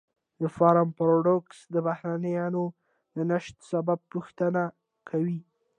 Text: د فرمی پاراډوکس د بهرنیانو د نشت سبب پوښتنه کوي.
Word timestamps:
د 0.41 0.43
فرمی 0.55 0.93
پاراډوکس 0.97 1.57
د 1.73 1.75
بهرنیانو 1.87 2.63
د 3.15 3.17
نشت 3.31 3.55
سبب 3.71 3.99
پوښتنه 4.13 4.61
کوي. 5.09 5.39